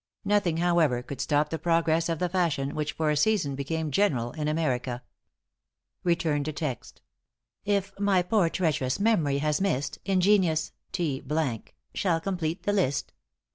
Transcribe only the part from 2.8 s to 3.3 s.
for a